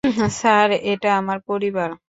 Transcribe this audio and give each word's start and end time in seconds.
Sir, 0.39 0.69
এটা 0.91 1.09
আমার 1.17 1.37
পরিবার! 1.49 1.89